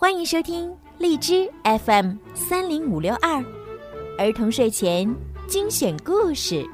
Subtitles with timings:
[0.00, 3.44] 欢迎收听荔枝 FM 三零五六二
[4.16, 5.12] 儿童睡前
[5.48, 6.64] 精选故事。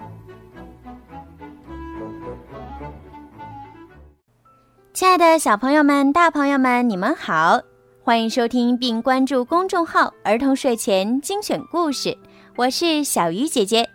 [4.93, 7.63] 亲爱的小朋友们、大朋友们，你们好！
[8.03, 12.15] 欢迎收听并关注公众号“儿童睡前精选故事”，
[12.57, 13.89] 我是小鱼姐姐。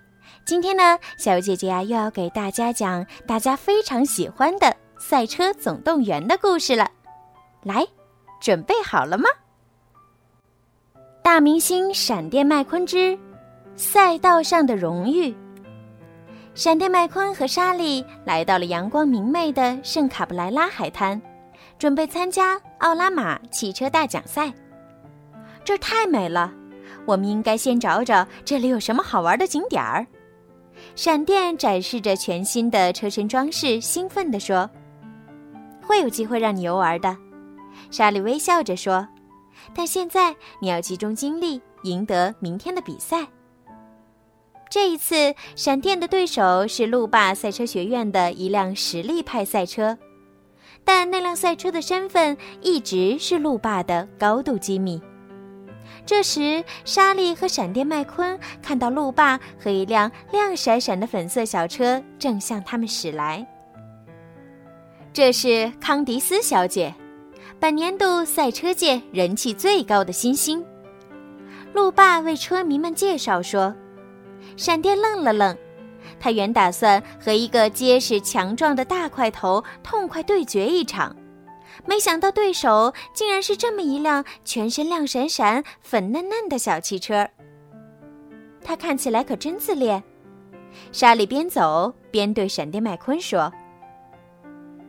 [0.44, 4.66] 今天呢，小鱼姐姐啊又要给大家讲大家非常喜欢的
[4.98, 6.90] 《赛车总动员》的故事了。
[7.62, 7.86] 来，
[8.40, 9.26] 准备好了吗？
[11.22, 13.18] 大明星闪电麦昆之
[13.76, 15.36] 赛道上的荣誉。
[16.56, 21.22] 闪电麦昆和莎莉来到了阳光明媚的圣卡布莱拉海滩，
[21.78, 24.52] 准备参加奥拉马汽车大奖赛。
[25.64, 26.52] 这太美了，
[27.06, 30.06] 我们应该先找找这里有什么好玩的景点儿。
[30.96, 34.70] 闪电展示着全新的车身装饰，兴奋地说
[35.86, 37.16] ：“会有机会让你游玩的。”
[37.92, 39.08] 莎莉微笑着说
[39.76, 43.28] ：“但现在你要集中精力，赢得明天的比赛。”
[44.70, 49.98] 这一次，闪电的对手是路霸赛车学院的一辆实力派赛车，
[50.84, 55.02] 但那辆赛车的身份一直是路霸的高度机密。
[56.06, 63.46] 这时，莎莉和闪电麦昆看到路霸和一辆亮闪闪的粉色小车正向他们驶来。
[65.12, 66.94] 这是康迪斯小姐，
[67.60, 70.66] 本年度赛车界人气最高的新星。
[71.74, 73.76] 路霸为车迷们介绍说。
[74.56, 75.58] 闪电愣了愣，
[76.20, 81.14] 他原打算和一个结实强壮的大块头痛快对决一场，
[81.86, 87.28] 没想到对手竟然是这么一辆全身亮闪闪、粉嫩嫩的小汽车。
[88.64, 90.02] 他看起来可真自恋。
[90.94, 93.52] 莎莉边走边对闪电麦昆说：“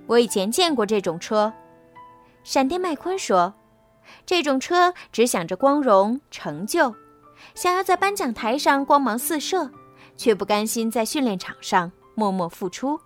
[0.07, 1.53] 我以前见过这种车。”
[2.43, 3.55] 闪电麦昆说
[4.27, 6.95] ：“这种车只想着光荣成就。”
[7.55, 9.71] 想要在颁奖台上光芒四射，
[10.17, 13.01] 却不甘心在训练场上默默付出。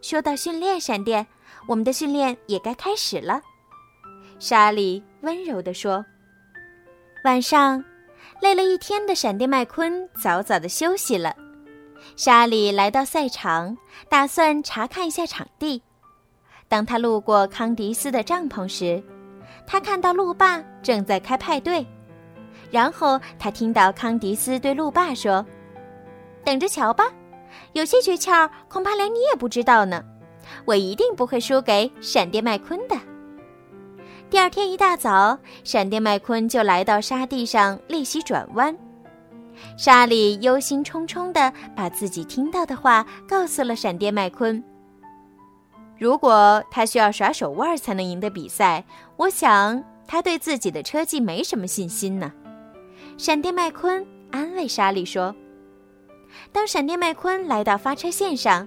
[0.00, 1.26] 说到训练，闪电，
[1.68, 3.42] 我们的训练也该开始了。
[4.38, 6.04] 莎莉温柔地说。
[7.24, 7.84] 晚上，
[8.40, 11.36] 累了一天的闪电麦昆早早的休息了。
[12.16, 13.76] 莎莉来到赛场，
[14.08, 15.82] 打算查看一下场地。
[16.70, 19.02] 当他路过康迪斯的帐篷时，
[19.66, 21.84] 他看到路霸正在开派对。
[22.70, 25.44] 然后他听到康迪斯对路霸说
[26.44, 27.06] ：“等着瞧吧，
[27.72, 30.00] 有些诀窍恐怕连你也不知道呢。
[30.64, 32.96] 我一定不会输给闪电麦昆的。”
[34.30, 38.76] 第二天一大早，闪电麦昆就来到沙地上练习转弯。
[39.76, 44.62] 莎莉忧心忡忡地把自己听到的话告诉了闪电麦昆。
[46.00, 48.82] 如果他需要耍手腕才能赢得比赛，
[49.18, 52.32] 我想他对自己的车技没什么信心呢。
[53.18, 55.36] 闪电麦昆安慰莎莉说
[56.52, 58.66] ：“当闪电麦昆来到发车线上，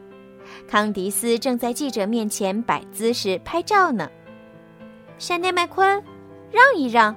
[0.68, 4.08] 康迪斯正在记者面前摆姿势拍照呢。
[5.18, 6.04] 闪电麦昆，
[6.52, 7.16] 让一让。”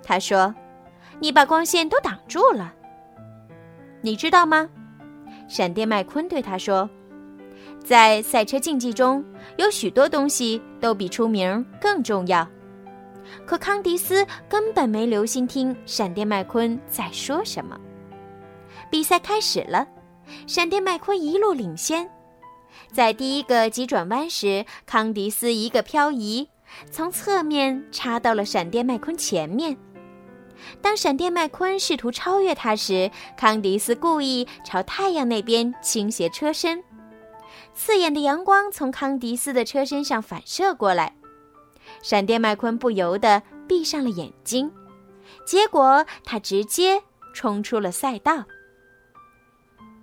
[0.00, 0.54] 他说
[1.18, 2.72] ：“你把光线都挡住了。
[4.00, 4.68] 你知道吗？”
[5.48, 6.88] 闪电麦昆对他说
[7.84, 9.24] ：“在赛车竞技中，
[9.58, 12.48] 有许多东西都比出名更重要。”
[13.46, 17.78] 可康迪斯根本没留心听闪电麦昆在说什么。
[18.90, 19.86] 比赛开始了，
[20.46, 22.08] 闪电麦昆一路领先。
[22.92, 26.48] 在第一个急转弯时，康迪斯一个漂移，
[26.90, 29.76] 从侧面插到了闪电麦昆前面。
[30.80, 36.82] 当闪电麦昆试图超越他时，康迪斯故意朝太阳那边倾斜车身，
[37.74, 41.14] 刺眼的阳光从康迪斯的车身上反射过来。
[42.02, 44.70] 闪电麦昆不由得闭上了眼睛，
[45.46, 48.44] 结果他直接冲出了赛道。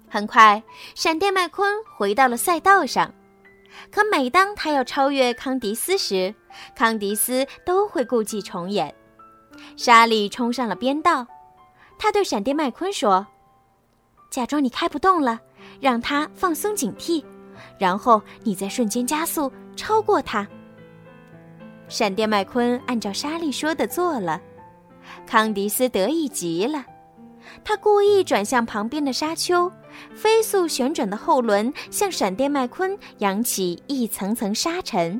[0.09, 0.61] 很快，
[0.93, 3.13] 闪电麦昆回到了赛道上，
[3.91, 6.35] 可每当他要超越康迪斯时，
[6.75, 8.93] 康迪斯都会故伎重演。
[9.77, 11.27] 莎莉冲上了边道，
[11.97, 13.27] 他对闪电麦昆说
[14.29, 15.39] ：“假装你开不动了，
[15.79, 17.23] 让他放松警惕，
[17.77, 20.47] 然后你再瞬间加速超过他。”
[21.87, 24.41] 闪电麦昆按照莎莉说的做了，
[25.27, 26.85] 康迪斯得意极了。
[27.63, 29.69] 他故意转向旁边的沙丘，
[30.13, 35.19] 飞速旋转的后轮向闪电麦昆扬起一层层沙尘。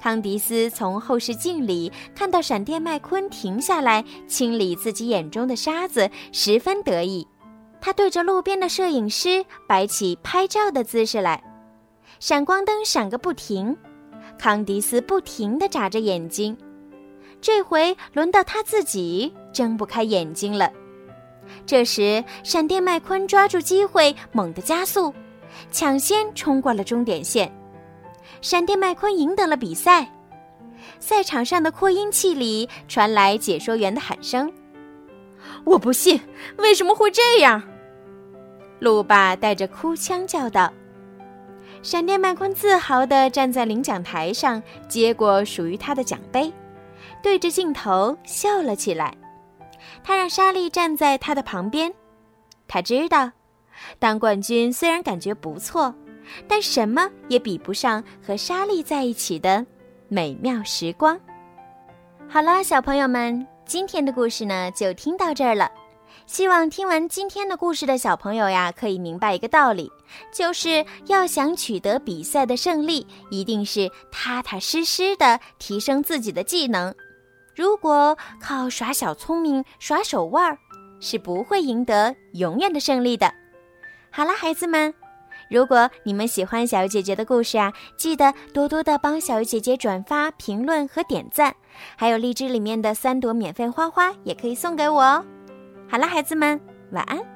[0.00, 7.26] 康迪斯从后视镜里看到闪电麦昆停下来清理自己眼中的沙子，十分得意。
[7.84, 11.44] 他对着路边的摄影师摆起拍照的姿势来，
[12.18, 13.76] 闪光灯闪个不停。
[14.38, 16.56] 康迪斯不停地眨着眼睛，
[17.42, 20.72] 这回轮到他自己睁不开眼睛了。
[21.66, 25.12] 这时，闪电麦昆抓住机会，猛地加速，
[25.70, 27.54] 抢先冲过了终点线。
[28.40, 30.10] 闪电麦昆赢得了比赛。
[31.00, 34.50] 赛场上的扩音器里传来解说员的喊声
[35.66, 36.18] ：“我不信，
[36.56, 37.62] 为什么会这样？”
[38.84, 40.70] 路霸带着哭腔叫道。
[41.82, 46.52] 闪电麦昆自豪地站在领奖台上，接过属于他的奖杯，
[47.22, 49.16] 对着镜头笑了起来。
[50.02, 51.92] 他让莎莉站在他的旁边。
[52.68, 53.30] 他知道，
[53.98, 55.94] 当冠军虽然感觉不错，
[56.46, 59.64] 但什么也比不上和莎莉在一起的
[60.08, 61.18] 美妙时光。
[62.28, 65.70] 好了，小朋友们，今天的故事呢就听到这儿了。
[66.26, 69.90] 希望听完今天的故事的小朋友呀，可以明白一个道理，
[70.32, 76.94] 就是要想取得比赛的胜利，一定是踏踏实实的提升自己的技能。
[77.54, 80.58] 如果靠耍小聪明、耍手腕儿，
[80.98, 83.32] 是不会赢得永远的胜利的。
[84.10, 84.94] 好了，孩子们，
[85.50, 91.54] 如果你们喜欢小鱼姐姐的故事啊，记得多多的帮小鱼姐姐转发、评论和点赞，
[91.96, 95.24] 还有荔枝里面的三朵免费花花也可以送给我哦。
[95.94, 96.60] 好了，孩子们，
[96.90, 97.33] 晚安。